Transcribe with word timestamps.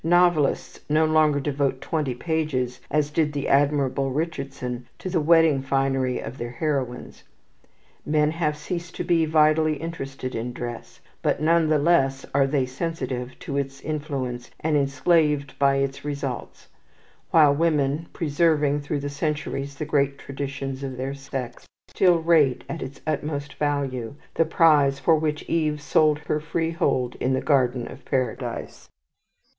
Novelists 0.03 0.79
no 0.89 1.05
longer 1.05 1.39
devote 1.39 1.79
twenty 1.79 2.15
pages, 2.15 2.79
as 2.89 3.11
did 3.11 3.33
the 3.33 3.47
admirable 3.47 4.09
Richardson, 4.09 4.87
to 4.97 5.11
the 5.11 5.21
wedding 5.21 5.61
finery 5.61 6.17
of 6.19 6.39
their 6.39 6.49
heroines. 6.49 7.21
Men 8.03 8.31
have 8.31 8.57
ceased 8.57 8.95
to 8.95 9.03
be 9.03 9.25
vitally 9.25 9.75
interested 9.77 10.33
in 10.33 10.53
dress, 10.53 11.01
but 11.21 11.39
none 11.39 11.69
the 11.69 11.77
less 11.77 12.25
are 12.33 12.47
they 12.47 12.65
sensitive 12.65 13.37
to 13.37 13.57
its 13.57 13.79
influence 13.81 14.49
and 14.59 14.75
enslaved 14.75 15.53
by 15.59 15.75
its 15.75 16.03
results; 16.03 16.67
while 17.29 17.53
women, 17.53 18.07
preserving 18.11 18.79
through 18.81 19.01
the 19.01 19.07
centuries 19.07 19.75
the 19.75 19.85
great 19.85 20.17
traditions 20.17 20.81
of 20.81 20.97
their 20.97 21.13
sex, 21.13 21.67
still 21.89 22.17
rate 22.17 22.63
at 22.67 22.81
its 22.81 23.01
utmost 23.05 23.53
value 23.53 24.15
the 24.33 24.45
prize 24.45 24.97
for 24.97 25.13
which 25.15 25.43
Eve 25.43 25.79
sold 25.79 26.17
her 26.25 26.39
freehold 26.39 27.13
in 27.19 27.33
the 27.33 27.39
Garden 27.41 27.87
of 27.87 28.03
Paradise. 28.03 28.89